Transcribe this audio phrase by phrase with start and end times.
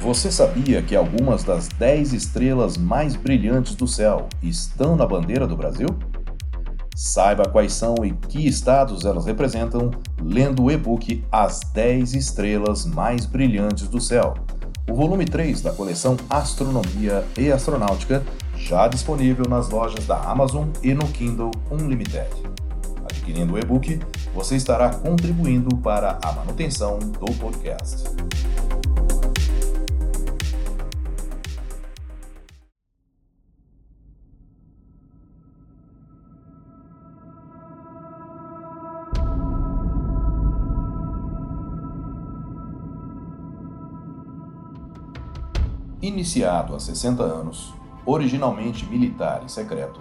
[0.00, 5.54] Você sabia que algumas das 10 estrelas mais brilhantes do céu estão na bandeira do
[5.54, 5.88] Brasil?
[6.96, 13.26] Saiba quais são e que estados elas representam lendo o e-book As 10 Estrelas Mais
[13.26, 14.34] Brilhantes do Céu,
[14.90, 18.24] o volume 3 da coleção Astronomia e Astronáutica,
[18.56, 22.30] já disponível nas lojas da Amazon e no Kindle Unlimited.
[23.04, 24.00] Adquirindo o e-book,
[24.34, 28.04] você estará contribuindo para a manutenção do podcast.
[46.02, 47.74] Iniciado há 60 anos,
[48.06, 50.00] originalmente militar e secreto,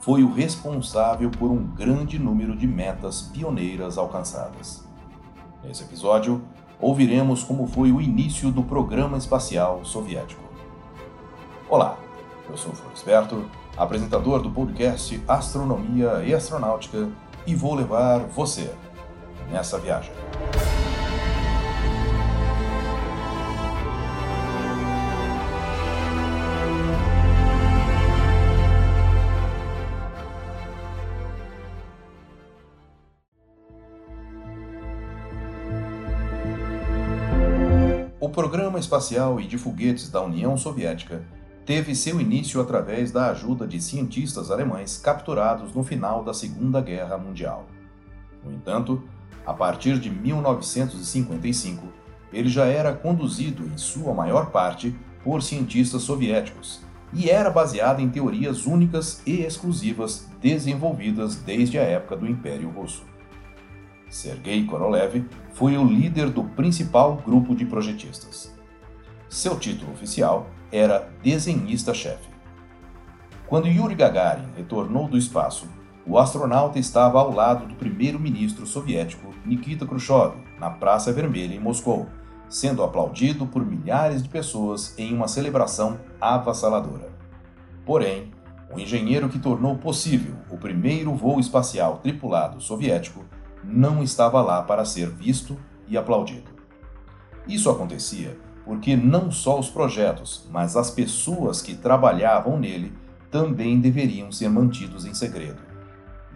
[0.00, 4.84] foi o responsável por um grande número de metas pioneiras alcançadas.
[5.62, 6.42] Nesse episódio,
[6.80, 10.42] ouviremos como foi o início do programa espacial soviético.
[11.68, 11.96] Olá,
[12.50, 13.44] eu sou Flor
[13.76, 17.08] apresentador do podcast Astronomia e Astronáutica,
[17.46, 18.74] e vou levar você
[19.52, 20.10] nessa viagem.
[38.28, 41.24] O programa espacial e de foguetes da União Soviética
[41.64, 47.16] teve seu início através da ajuda de cientistas alemães capturados no final da Segunda Guerra
[47.16, 47.64] Mundial.
[48.44, 49.02] No entanto,
[49.46, 51.88] a partir de 1955,
[52.30, 56.82] ele já era conduzido, em sua maior parte, por cientistas soviéticos
[57.14, 63.06] e era baseado em teorias únicas e exclusivas desenvolvidas desde a época do Império Russo.
[64.08, 68.54] Sergei Korolev foi o líder do principal grupo de projetistas.
[69.28, 72.28] Seu título oficial era desenhista-chefe.
[73.46, 75.66] Quando Yuri Gagarin retornou do espaço,
[76.06, 82.06] o astronauta estava ao lado do primeiro-ministro soviético Nikita Khrushchev na Praça Vermelha em Moscou,
[82.48, 87.10] sendo aplaudido por milhares de pessoas em uma celebração avassaladora.
[87.84, 88.30] Porém,
[88.74, 93.24] o engenheiro que tornou possível o primeiro voo espacial tripulado soviético
[93.68, 96.50] não estava lá para ser visto e aplaudido.
[97.46, 102.92] Isso acontecia porque não só os projetos, mas as pessoas que trabalhavam nele
[103.30, 105.62] também deveriam ser mantidos em segredo.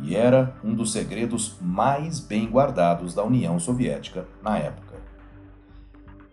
[0.00, 4.94] E era um dos segredos mais bem guardados da União Soviética na época.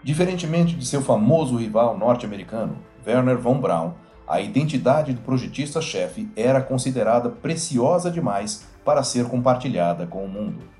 [0.04, 3.94] Diferentemente de seu famoso rival norte-americano, Werner von Braun,
[4.28, 10.77] a identidade do projetista-chefe era considerada preciosa demais para ser compartilhada com o mundo.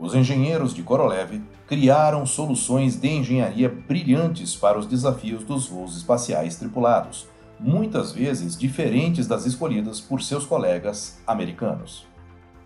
[0.00, 6.56] Os engenheiros de Korolev criaram soluções de engenharia brilhantes para os desafios dos voos espaciais
[6.56, 7.28] tripulados,
[7.58, 12.06] muitas vezes diferentes das escolhidas por seus colegas americanos.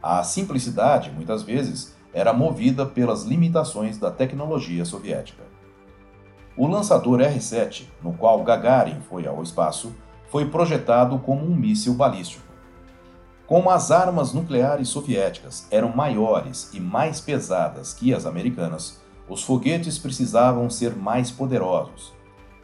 [0.01, 5.43] A simplicidade, muitas vezes, era movida pelas limitações da tecnologia soviética.
[6.57, 9.93] O lançador R-7, no qual Gagarin foi ao espaço,
[10.29, 12.44] foi projetado como um míssil balístico.
[13.47, 19.99] Como as armas nucleares soviéticas eram maiores e mais pesadas que as americanas, os foguetes
[19.99, 22.15] precisavam ser mais poderosos.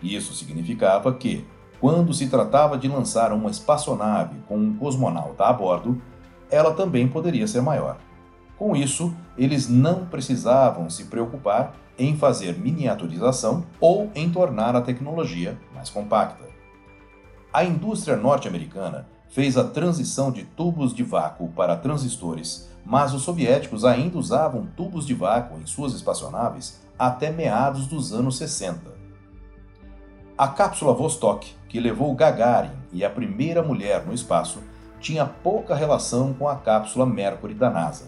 [0.02, 1.46] Isso significava que,
[1.78, 6.00] quando se tratava de lançar uma espaçonave com um cosmonauta a bordo,
[6.50, 7.98] ela também poderia ser maior.
[8.56, 15.58] Com isso, eles não precisavam se preocupar em fazer miniaturização ou em tornar a tecnologia
[15.74, 16.44] mais compacta.
[17.52, 23.84] A indústria norte-americana fez a transição de tubos de vácuo para transistores, mas os soviéticos
[23.84, 29.00] ainda usavam tubos de vácuo em suas espaçonaves até meados dos anos 60.
[30.36, 34.58] A cápsula Vostok, que levou Gagarin e a primeira mulher no espaço,
[34.98, 38.06] tinha pouca relação com a cápsula Mercury da NASA.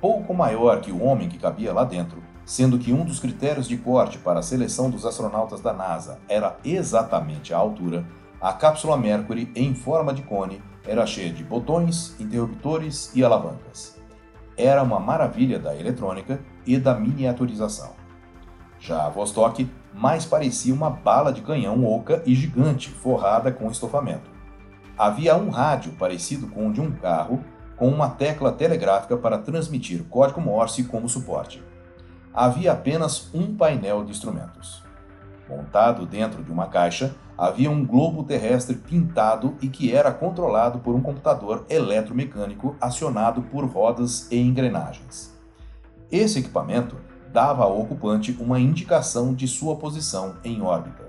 [0.00, 3.76] Pouco maior que o homem que cabia lá dentro, sendo que um dos critérios de
[3.76, 8.04] corte para a seleção dos astronautas da NASA era exatamente a altura,
[8.42, 13.96] a cápsula Mercury, em forma de cone, era cheia de botões, interruptores e alavancas.
[14.56, 17.92] Era uma maravilha da eletrônica e da miniaturização.
[18.80, 24.28] Já a Vostok mais parecia uma bala de canhão oca e gigante forrada com estofamento.
[24.98, 27.44] Havia um rádio parecido com o de um carro,
[27.76, 31.62] com uma tecla telegráfica para transmitir código Morse como suporte.
[32.34, 34.82] Havia apenas um painel de instrumentos.
[35.48, 40.94] Montado dentro de uma caixa, havia um globo terrestre pintado e que era controlado por
[40.94, 45.36] um computador eletromecânico acionado por rodas e engrenagens.
[46.10, 46.96] Esse equipamento
[47.32, 51.08] dava ao ocupante uma indicação de sua posição em órbita.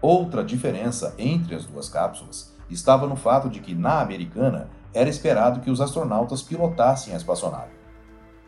[0.00, 5.60] Outra diferença entre as duas cápsulas estava no fato de que, na americana, era esperado
[5.60, 7.72] que os astronautas pilotassem a espaçonave.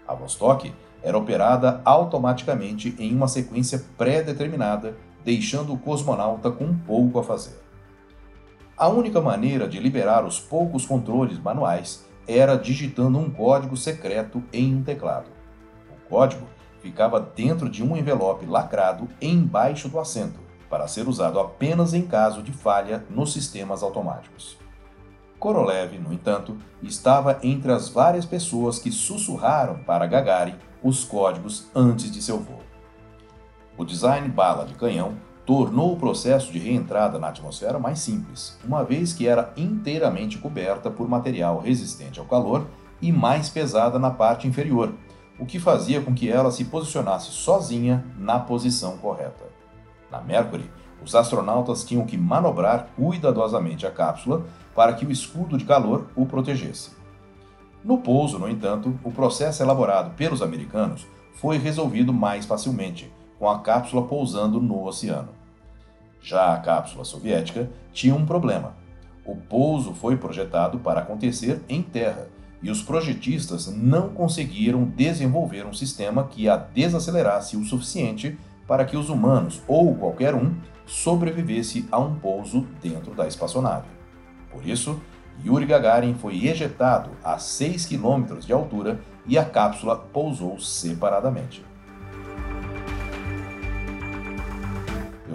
[0.06, 0.72] A Vostok
[1.02, 4.96] era operada automaticamente em uma sequência pré-determinada,
[5.28, 7.60] deixando o cosmonauta com pouco a fazer.
[8.74, 14.74] A única maneira de liberar os poucos controles manuais era digitando um código secreto em
[14.74, 15.28] um teclado.
[15.90, 16.46] O código
[16.80, 20.40] ficava dentro de um envelope lacrado embaixo do assento,
[20.70, 24.56] para ser usado apenas em caso de falha nos sistemas automáticos.
[25.38, 32.10] Korolev, no entanto, estava entre as várias pessoas que sussurraram para Gagarin os códigos antes
[32.10, 32.67] de seu voo.
[33.78, 35.14] O design bala de canhão
[35.46, 40.90] tornou o processo de reentrada na atmosfera mais simples, uma vez que era inteiramente coberta
[40.90, 42.66] por material resistente ao calor
[43.00, 44.92] e mais pesada na parte inferior,
[45.38, 49.44] o que fazia com que ela se posicionasse sozinha na posição correta.
[50.10, 50.68] Na Mercury,
[51.00, 56.26] os astronautas tinham que manobrar cuidadosamente a cápsula para que o escudo de calor o
[56.26, 56.90] protegesse.
[57.84, 63.60] No pouso, no entanto, o processo elaborado pelos americanos foi resolvido mais facilmente, com a
[63.60, 65.28] cápsula pousando no oceano.
[66.20, 68.76] Já a cápsula soviética tinha um problema.
[69.24, 72.28] O pouso foi projetado para acontecer em terra
[72.62, 78.36] e os projetistas não conseguiram desenvolver um sistema que a desacelerasse o suficiente
[78.66, 80.54] para que os humanos ou qualquer um
[80.84, 83.86] sobrevivesse a um pouso dentro da espaçonave.
[84.50, 85.00] Por isso,
[85.44, 91.67] Yuri Gagarin foi ejetado a 6 km de altura e a cápsula pousou separadamente.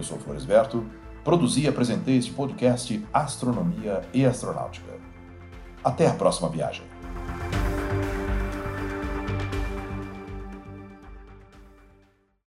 [0.03, 0.85] Eu sou Floresberto,
[1.23, 4.91] produzi e apresentei este podcast Astronomia e Astronáutica.
[5.81, 6.93] Até a próxima viagem.